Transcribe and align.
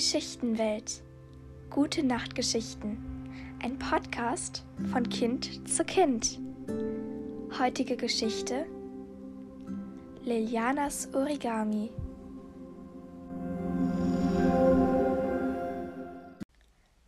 Geschichtenwelt. 0.00 1.02
Gute 1.68 2.02
Nachtgeschichten. 2.02 2.96
Ein 3.62 3.78
Podcast 3.78 4.64
von 4.90 5.06
Kind 5.06 5.68
zu 5.68 5.84
Kind. 5.84 6.40
Heutige 7.58 7.98
Geschichte 7.98 8.64
Lilianas 10.24 11.12
Origami. 11.12 11.90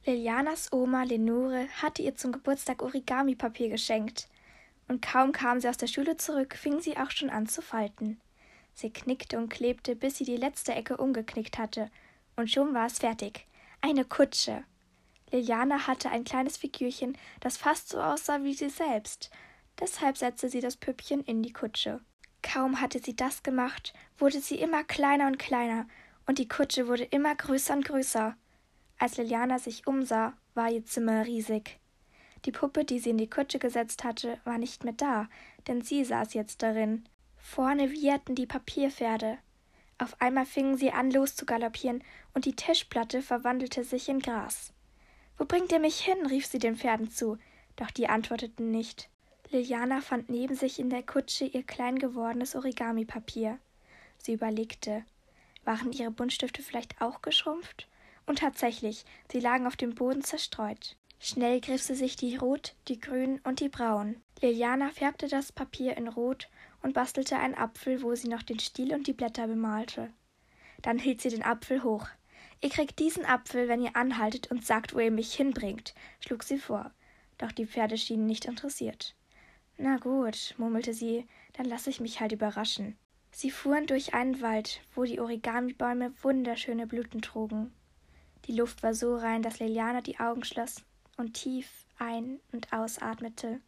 Lilianas 0.05 0.71
Oma 0.71 1.05
Lenore 1.05 1.69
hatte 1.81 2.03
ihr 2.03 2.15
zum 2.15 2.33
Geburtstag 2.33 2.83
Origami-Papier 2.83 3.71
geschenkt. 3.71 4.29
Und 4.89 5.01
kaum 5.01 5.33
kam 5.33 5.61
sie 5.61 5.69
aus 5.71 5.79
der 5.79 5.87
Schule 5.87 6.19
zurück, 6.19 6.55
fing 6.55 6.83
sie 6.83 6.99
auch 6.99 7.11
schon 7.11 7.31
an 7.31 7.47
zu 7.47 7.63
falten. 7.63 8.21
Sie 8.75 8.91
knickte 8.91 9.39
und 9.39 9.49
klebte, 9.49 9.97
bis 9.97 10.19
sie 10.19 10.25
die 10.25 10.37
letzte 10.37 10.75
Ecke 10.75 10.99
umgeknickt 10.99 11.57
hatte 11.57 11.89
und 12.37 12.51
schon 12.51 12.75
war 12.75 12.87
es 12.87 12.99
fertig. 12.99 13.47
Eine 13.81 14.05
Kutsche. 14.05 14.65
Liliana 15.31 15.87
hatte 15.87 16.11
ein 16.11 16.25
kleines 16.25 16.57
Figürchen, 16.57 17.17
das 17.41 17.57
fast 17.57 17.89
so 17.89 18.01
aussah 18.01 18.43
wie 18.45 18.55
sie 18.55 18.69
selbst. 18.69 19.31
Deshalb 19.81 20.19
setzte 20.19 20.49
sie 20.49 20.61
das 20.61 20.77
Püppchen 20.77 21.23
in 21.23 21.43
die 21.43 21.53
Kutsche. 21.53 22.01
Kaum 22.43 22.81
hatte 22.81 22.99
sie 22.99 23.17
das 23.17 23.43
gemacht, 23.43 23.95
wurde 24.19 24.41
sie 24.41 24.57
immer 24.57 24.85
kleiner 24.85 25.27
und 25.27 25.39
kleiner, 25.39 25.87
und 26.27 26.39
die 26.39 26.49
Kutsche 26.49 26.87
wurde 26.87 27.05
immer 27.05 27.35
größer 27.35 27.75
und 27.75 27.85
größer. 27.85 28.37
Als 28.99 29.17
Liliana 29.17 29.59
sich 29.59 29.87
umsah, 29.87 30.35
war 30.55 30.71
ihr 30.71 30.85
Zimmer 30.85 31.27
riesig. 31.27 31.79
Die 32.45 32.53
Puppe, 32.53 32.85
die 32.85 32.99
sie 32.99 33.11
in 33.11 33.19
die 33.19 33.31
Kutsche 33.31 33.59
gesetzt 33.59 34.05
hatte, 34.05 34.39
war 34.45 34.59
nicht 34.59 34.85
mehr 34.85 34.93
da, 34.93 35.29
denn 35.67 35.83
sie 35.83 36.05
saß 36.05 36.35
jetzt 36.35 36.63
darin. 36.63 37.05
Vorne 37.37 37.91
wieherten 37.91 38.35
die 38.35 38.47
Papierpferde. 38.47 39.39
Auf 40.03 40.21
einmal 40.21 40.47
fingen 40.47 40.77
sie 40.77 40.91
an 40.91 41.13
loszugaloppieren, 41.13 42.03
und 42.35 42.45
die 42.45 42.57
Tischplatte 42.57 43.23
verwandelte 43.23 43.85
sich 43.85 44.09
in 44.09 44.19
Gras. 44.19 44.73
Wo 45.39 45.45
bringt 45.45 45.71
ihr 45.71 45.79
mich 45.79 46.01
hin? 46.01 46.27
rief 46.27 46.45
sie 46.45 46.59
den 46.59 46.77
Pferden 46.77 47.09
zu, 47.09 47.39
doch 47.77 47.93
die 47.93 48.09
antworteten 48.09 48.73
nicht. 48.73 49.09
Liliana 49.51 50.01
fand 50.01 50.29
neben 50.29 50.57
sich 50.57 50.81
in 50.81 50.91
der 50.91 51.05
Kutsche 51.05 51.45
ihr 51.45 51.63
klein 51.63 52.01
gewordenes 52.01 52.57
Origami-Papier. 52.57 53.61
Sie 54.19 54.33
überlegte. 54.33 55.05
Waren 55.65 55.93
ihre 55.93 56.11
Buntstifte 56.11 56.65
vielleicht 56.65 57.01
auch 57.01 57.23
geschrumpft? 57.23 57.87
Und 58.27 58.41
tatsächlich, 58.41 59.05
sie 59.31 59.39
lagen 59.39 59.69
auf 59.69 59.77
dem 59.77 59.95
Boden 59.95 60.25
zerstreut. 60.25 60.97
Schnell 61.21 61.61
griff 61.61 61.83
sie 61.83 61.95
sich 61.95 62.17
die 62.17 62.35
Rot, 62.35 62.75
die 62.89 62.99
Grün 62.99 63.41
und 63.45 63.61
die 63.61 63.69
Braun. 63.69 64.21
Liliana 64.41 64.91
färbte 64.91 65.29
das 65.29 65.53
Papier 65.53 65.97
in 65.97 66.09
Rot 66.09 66.49
und 66.83 66.95
bastelte 66.95 67.37
einen 67.37 67.55
Apfel, 67.55 68.03
wo 68.03 68.15
sie 68.15 68.29
noch 68.29 68.43
den 68.43 68.59
Stiel 68.59 68.95
und 68.95 69.07
die 69.07 69.13
Blätter 69.13 69.47
bemalte. 69.47 70.13
Dann 70.81 70.99
hielt 70.99 71.21
sie 71.21 71.29
den 71.29 71.45
Apfel 71.45 71.83
hoch. 71.83 72.09
Ihr 72.61 72.71
kriegt 72.71 72.99
diesen 72.99 73.25
Apfel, 73.25 73.69
wenn 73.69 73.83
ihr 73.83 73.97
anhaltet 73.97 74.51
und 74.51 74.65
sagt, 74.65 74.95
wo 74.95 74.99
ihr 74.99 75.11
mich 75.11 75.35
hinbringt, 75.35 75.95
schlug 76.21 76.43
sie 76.43 76.59
vor. 76.59 76.93
Doch 77.39 77.53
die 77.53 77.67
Pferde 77.67 77.97
schienen 77.99 78.27
nicht 78.27 78.45
interessiert. 78.45 79.15
Na 79.79 79.97
gut, 79.97 80.55
murmelte 80.59 80.95
sie, 80.95 81.27
dann 81.55 81.67
lasse 81.67 81.91
ich 81.91 82.01
mich 82.01 82.21
halt 82.21 82.33
überraschen. 82.33 82.97
Sie 83.33 83.51
fuhren 83.51 83.87
durch 83.87 84.15
einen 84.15 84.41
Wald, 84.43 84.81
wo 84.95 85.05
die 85.05 85.19
Origami-Bäume 85.19 86.13
wunderschöne 86.23 86.87
Blüten 86.87 87.23
trugen. 87.23 87.73
Die 88.45 88.53
Luft 88.53 88.83
war 88.83 88.95
so 88.95 89.17
rein, 89.17 89.43
dass 89.43 89.59
Liliana 89.59 90.03
die 90.03 90.21
Augen 90.21 90.45
schloss 90.45 90.85
und 91.17 91.35
tief 91.35 91.87
ein- 91.99 92.41
und 92.53 92.73
ausatmete. 92.73 93.61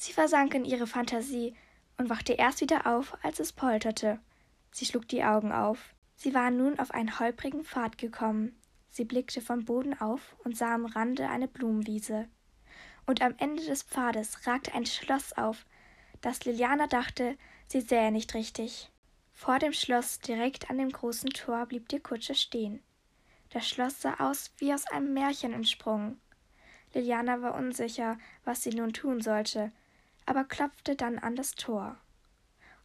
Sie 0.00 0.12
versank 0.12 0.54
in 0.54 0.64
ihre 0.64 0.86
Fantasie 0.86 1.54
und 1.96 2.08
wachte 2.08 2.32
erst 2.34 2.60
wieder 2.60 2.86
auf, 2.86 3.18
als 3.22 3.40
es 3.40 3.52
polterte. 3.52 4.20
Sie 4.70 4.86
schlug 4.86 5.08
die 5.08 5.24
Augen 5.24 5.50
auf. 5.50 5.94
Sie 6.14 6.34
war 6.34 6.50
nun 6.50 6.78
auf 6.78 6.92
einen 6.92 7.18
holprigen 7.18 7.64
Pfad 7.64 7.98
gekommen. 7.98 8.56
Sie 8.88 9.04
blickte 9.04 9.40
vom 9.40 9.64
Boden 9.64 10.00
auf 10.00 10.36
und 10.44 10.56
sah 10.56 10.74
am 10.74 10.86
Rande 10.86 11.28
eine 11.28 11.48
Blumenwiese. 11.48 12.28
Und 13.06 13.22
am 13.22 13.34
Ende 13.38 13.64
des 13.64 13.82
Pfades 13.82 14.46
ragte 14.46 14.72
ein 14.72 14.86
Schloss 14.86 15.32
auf, 15.32 15.66
das 16.20 16.44
Liliana 16.44 16.86
dachte, 16.86 17.36
sie 17.66 17.80
sähe 17.80 18.12
nicht 18.12 18.34
richtig. 18.34 18.90
Vor 19.32 19.58
dem 19.58 19.72
Schloss, 19.72 20.18
direkt 20.20 20.68
an 20.68 20.78
dem 20.78 20.90
großen 20.90 21.30
Tor, 21.30 21.66
blieb 21.66 21.88
die 21.88 22.00
Kutsche 22.00 22.34
stehen. 22.34 22.82
Das 23.50 23.68
Schloss 23.68 24.02
sah 24.02 24.14
aus 24.18 24.52
wie 24.58 24.74
aus 24.74 24.86
einem 24.88 25.14
Märchen 25.14 25.52
entsprungen. 25.52 26.20
Liliana 26.92 27.40
war 27.40 27.54
unsicher, 27.54 28.18
was 28.44 28.62
sie 28.62 28.70
nun 28.70 28.92
tun 28.92 29.20
sollte, 29.20 29.72
aber 30.28 30.44
klopfte 30.44 30.94
dann 30.94 31.18
an 31.18 31.36
das 31.36 31.54
Tor. 31.54 31.96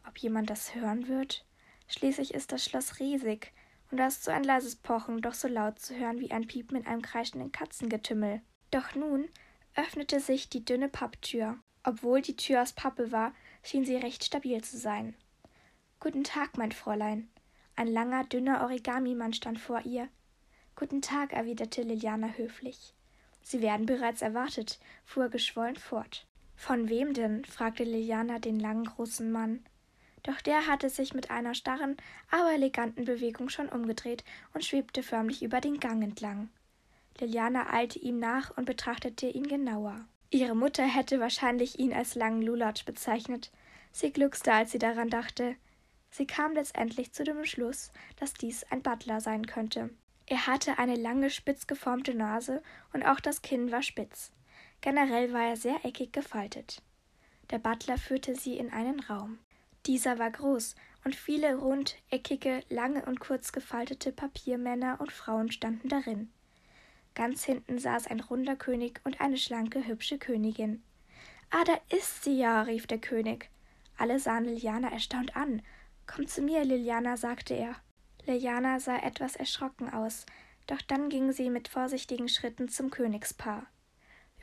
Ob 0.07 0.17
jemand 0.17 0.49
das 0.49 0.75
hören 0.75 1.07
wird? 1.09 1.45
Schließlich 1.87 2.33
ist 2.33 2.51
das 2.53 2.63
Schloss 2.63 2.99
riesig, 2.99 3.51
und 3.91 3.97
da 3.97 4.07
ist 4.07 4.23
so 4.23 4.31
ein 4.31 4.43
leises 4.43 4.77
Pochen 4.77 5.21
doch 5.21 5.33
so 5.33 5.47
laut 5.47 5.77
zu 5.77 5.95
hören 5.95 6.19
wie 6.19 6.31
ein 6.31 6.47
Piepen 6.47 6.77
in 6.77 6.87
einem 6.87 7.01
kreischenden 7.01 7.51
Katzengetümmel. 7.51 8.41
Doch 8.71 8.95
nun 8.95 9.27
öffnete 9.75 10.19
sich 10.19 10.49
die 10.49 10.63
dünne 10.63 10.87
Papptür. 10.89 11.59
Obwohl 11.83 12.21
die 12.21 12.37
Tür 12.37 12.61
aus 12.61 12.71
Pappe 12.71 13.11
war, 13.11 13.33
schien 13.61 13.85
sie 13.85 13.97
recht 13.97 14.23
stabil 14.23 14.63
zu 14.63 14.77
sein. 14.77 15.13
Guten 15.99 16.23
Tag, 16.23 16.57
mein 16.57 16.71
Fräulein. 16.71 17.29
Ein 17.75 17.87
langer, 17.87 18.23
dünner 18.23 18.61
Origamimann 18.61 19.33
stand 19.33 19.59
vor 19.59 19.81
ihr. 19.81 20.07
Guten 20.75 21.01
Tag, 21.01 21.33
erwiderte 21.33 21.81
Liliana 21.81 22.29
höflich. 22.29 22.93
Sie 23.41 23.61
werden 23.61 23.85
bereits 23.85 24.21
erwartet, 24.21 24.79
fuhr 25.03 25.23
er 25.23 25.29
geschwollen 25.29 25.75
fort. 25.75 26.25
Von 26.55 26.89
wem 26.89 27.13
denn? 27.13 27.45
fragte 27.45 27.83
Liliana 27.83 28.39
den 28.39 28.59
langen, 28.59 28.85
großen 28.85 29.31
Mann. 29.31 29.65
Doch 30.23 30.39
der 30.39 30.67
hatte 30.67 30.89
sich 30.89 31.13
mit 31.13 31.31
einer 31.31 31.53
starren, 31.53 31.97
aber 32.31 32.53
eleganten 32.53 33.05
Bewegung 33.05 33.49
schon 33.49 33.67
umgedreht 33.67 34.23
und 34.53 34.63
schwebte 34.63 35.03
förmlich 35.03 35.43
über 35.43 35.59
den 35.59 35.79
Gang 35.79 36.01
entlang. 36.01 36.49
Liliana 37.19 37.71
eilte 37.71 37.99
ihm 37.99 38.19
nach 38.19 38.55
und 38.57 38.65
betrachtete 38.65 39.27
ihn 39.27 39.47
genauer. 39.47 40.05
Ihre 40.31 40.55
Mutter 40.55 40.83
hätte 40.83 41.19
wahrscheinlich 41.19 41.77
ihn 41.77 41.93
als 41.93 42.15
langen 42.15 42.41
Lulatsch 42.41 42.85
bezeichnet. 42.85 43.51
Sie 43.91 44.11
gluckste, 44.11 44.51
als 44.51 44.71
sie 44.71 44.79
daran 44.79 45.09
dachte. 45.09 45.55
Sie 46.09 46.25
kam 46.25 46.53
letztendlich 46.53 47.11
zu 47.11 47.23
dem 47.23 47.45
Schluss, 47.45 47.91
dass 48.19 48.33
dies 48.33 48.63
ein 48.71 48.81
Butler 48.81 49.21
sein 49.21 49.45
könnte. 49.45 49.89
Er 50.25 50.47
hatte 50.47 50.79
eine 50.79 50.95
lange, 50.95 51.29
spitz 51.29 51.67
geformte 51.67 52.13
Nase 52.13 52.63
und 52.93 53.03
auch 53.03 53.19
das 53.19 53.41
Kinn 53.41 53.71
war 53.71 53.83
spitz. 53.83 54.31
Generell 54.83 55.31
war 55.31 55.45
er 55.45 55.55
sehr 55.55 55.85
eckig 55.85 56.11
gefaltet. 56.11 56.81
Der 57.51 57.57
Butler 57.57 57.97
führte 57.97 58.35
sie 58.35 58.57
in 58.57 58.69
einen 58.69 58.99
Raum. 58.99 59.39
Dieser 59.85 60.19
war 60.19 60.29
groß, 60.29 60.75
und 61.05 61.15
viele 61.15 61.55
rund, 61.55 61.95
eckige, 62.09 62.61
lange 62.67 63.05
und 63.05 63.21
kurz 63.21 63.53
gefaltete 63.53 64.11
Papiermänner 64.11 64.99
und 64.99 65.13
Frauen 65.13 65.53
standen 65.53 65.87
darin. 65.87 66.33
Ganz 67.15 67.45
hinten 67.45 67.79
saß 67.79 68.07
ein 68.07 68.19
runder 68.19 68.57
König 68.57 68.99
und 69.05 69.21
eine 69.21 69.37
schlanke, 69.37 69.87
hübsche 69.87 70.17
Königin. 70.17 70.83
Ah, 71.49 71.63
da 71.63 71.79
ist 71.95 72.25
sie 72.25 72.37
ja, 72.37 72.63
rief 72.63 72.85
der 72.85 72.99
König. 72.99 73.49
Alle 73.97 74.19
sahen 74.19 74.43
Liliana 74.43 74.91
erstaunt 74.91 75.37
an. 75.37 75.61
Komm 76.07 76.27
zu 76.27 76.41
mir, 76.41 76.65
Liliana, 76.65 77.15
sagte 77.15 77.53
er. 77.53 77.77
Liliana 78.25 78.81
sah 78.81 78.97
etwas 78.97 79.37
erschrocken 79.37 79.89
aus, 79.93 80.25
doch 80.67 80.81
dann 80.81 81.07
ging 81.07 81.31
sie 81.31 81.49
mit 81.49 81.69
vorsichtigen 81.69 82.27
Schritten 82.27 82.67
zum 82.67 82.89
Königspaar. 82.89 83.65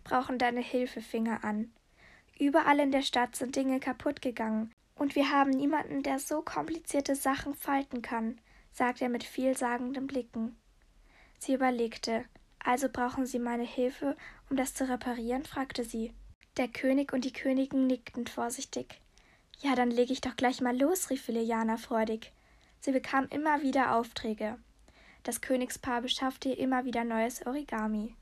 Wir 0.02 0.16
brauchen 0.16 0.38
deine 0.38 0.60
Hilfe, 0.60 1.00
fing 1.00 1.26
er 1.26 1.44
an. 1.44 1.70
Überall 2.38 2.80
in 2.80 2.90
der 2.90 3.02
Stadt 3.02 3.36
sind 3.36 3.56
Dinge 3.56 3.80
kaputt 3.80 4.22
gegangen, 4.22 4.72
und 4.94 5.14
wir 5.14 5.30
haben 5.30 5.50
niemanden, 5.50 6.02
der 6.02 6.18
so 6.18 6.42
komplizierte 6.42 7.14
Sachen 7.14 7.54
falten 7.54 8.02
kann, 8.02 8.38
sagte 8.72 9.04
er 9.04 9.10
mit 9.10 9.24
vielsagenden 9.24 10.06
Blicken. 10.06 10.56
Sie 11.38 11.54
überlegte. 11.54 12.24
Also 12.62 12.88
brauchen 12.90 13.24
Sie 13.24 13.38
meine 13.38 13.64
Hilfe, 13.64 14.16
um 14.50 14.56
das 14.56 14.74
zu 14.74 14.88
reparieren? 14.88 15.44
fragte 15.44 15.84
sie. 15.84 16.12
Der 16.56 16.68
König 16.68 17.12
und 17.12 17.24
die 17.24 17.32
Königin 17.32 17.86
nickten 17.86 18.26
vorsichtig. 18.26 19.00
Ja, 19.60 19.74
dann 19.74 19.90
lege 19.90 20.12
ich 20.12 20.20
doch 20.20 20.36
gleich 20.36 20.60
mal 20.60 20.78
los, 20.78 21.10
rief 21.10 21.28
Liliana 21.28 21.76
freudig. 21.78 22.32
Sie 22.80 22.92
bekam 22.92 23.26
immer 23.30 23.62
wieder 23.62 23.96
Aufträge. 23.96 24.58
Das 25.22 25.40
Königspaar 25.40 26.02
beschaffte 26.02 26.50
ihr 26.50 26.58
immer 26.58 26.84
wieder 26.84 27.04
neues 27.04 27.46
Origami. 27.46 28.14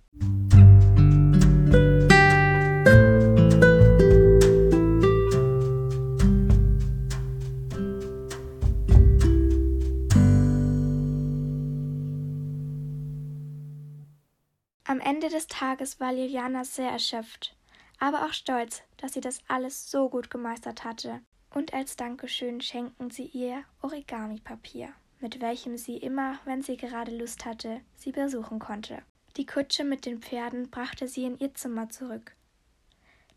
Am 14.99 15.07
Ende 15.07 15.29
des 15.29 15.47
Tages 15.47 16.01
war 16.01 16.13
Liliana 16.13 16.65
sehr 16.65 16.91
erschöpft, 16.91 17.55
aber 18.01 18.27
auch 18.27 18.33
stolz, 18.33 18.83
dass 18.97 19.13
sie 19.13 19.21
das 19.21 19.39
alles 19.47 19.93
so 19.93 20.09
gut 20.09 20.29
gemeistert 20.29 20.83
hatte. 20.83 21.21
Und 21.55 21.73
als 21.73 21.95
Dankeschön 21.95 22.61
schenkten 22.61 23.09
sie 23.09 23.27
ihr 23.27 23.63
Origami-Papier, 23.81 24.89
mit 25.21 25.41
welchem 25.41 25.77
sie 25.77 25.99
immer, 25.99 26.41
wenn 26.47 26.63
sie 26.63 26.77
gerade 26.77 27.17
Lust 27.17 27.45
hatte, 27.45 27.81
sie 27.95 28.11
besuchen 28.11 28.59
konnte. 28.59 29.01
Die 29.37 29.47
Kutsche 29.47 29.85
mit 29.85 30.05
den 30.05 30.21
Pferden 30.21 30.69
brachte 30.69 31.07
sie 31.07 31.27
in 31.27 31.39
ihr 31.39 31.55
Zimmer 31.55 31.89
zurück. 31.91 32.35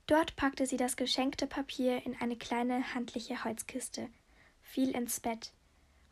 Dort 0.08 0.36
packte 0.38 0.66
sie 0.66 0.78
das 0.78 0.96
geschenkte 0.96 1.46
Papier 1.46 2.04
in 2.08 2.20
eine 2.20 2.38
kleine 2.38 2.96
handliche 2.96 3.44
Holzkiste, 3.44 4.10
fiel 4.64 4.96
ins 4.96 5.20
Bett 5.20 5.54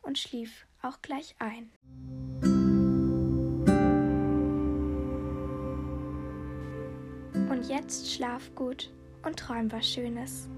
und 0.00 0.16
schlief 0.16 0.64
auch 0.80 1.02
gleich 1.02 1.34
ein. 1.40 1.72
Und 7.60 7.68
jetzt 7.68 8.10
schlaf 8.10 8.54
gut 8.54 8.88
und 9.22 9.38
träum 9.38 9.70
was 9.70 9.86
Schönes. 9.86 10.48